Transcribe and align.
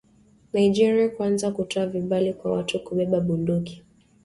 Nigeria 0.53 1.09
kuanza 1.09 1.51
kutoa 1.51 1.85
vibali 1.85 2.33
kwa 2.33 2.51
watu 2.51 2.79
kubeba 2.83 3.19
bunduki. 3.19 3.83